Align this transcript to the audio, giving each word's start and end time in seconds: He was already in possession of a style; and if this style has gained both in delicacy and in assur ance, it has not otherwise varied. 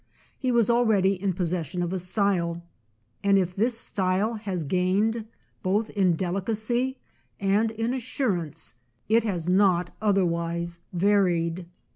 He 0.35 0.51
was 0.51 0.67
already 0.71 1.13
in 1.21 1.33
possession 1.33 1.83
of 1.83 1.93
a 1.93 1.99
style; 1.99 2.63
and 3.23 3.37
if 3.37 3.55
this 3.55 3.77
style 3.79 4.33
has 4.33 4.63
gained 4.63 5.27
both 5.61 5.91
in 5.91 6.15
delicacy 6.15 6.97
and 7.39 7.69
in 7.69 7.93
assur 7.93 8.35
ance, 8.37 8.73
it 9.07 9.23
has 9.23 9.47
not 9.47 9.95
otherwise 10.01 10.79
varied. 10.91 11.67